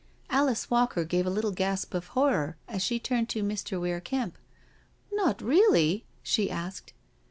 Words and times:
Alice 0.31 0.71
Walker 0.71 1.03
gave 1.03 1.27
a 1.27 1.29
little 1.29 1.51
gasp 1.51 1.93
of 1.93 2.07
horror 2.17 2.57
as 2.67 2.81
she 2.81 2.97
turned 2.99 3.29
to 3.29 3.43
Mr. 3.43 3.79
Weir 3.79 4.01
Kemp—" 4.01 4.35
Not 5.11 5.43
really?" 5.43 6.05
she 6.23 6.49
asked. 6.49 6.91